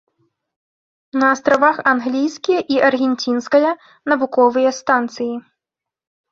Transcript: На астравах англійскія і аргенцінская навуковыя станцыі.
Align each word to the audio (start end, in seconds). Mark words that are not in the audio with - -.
На 1.23 1.27
астравах 1.33 1.77
англійскія 1.93 2.59
і 2.77 2.81
аргенцінская 2.89 3.71
навуковыя 4.15 4.69
станцыі. 4.81 5.33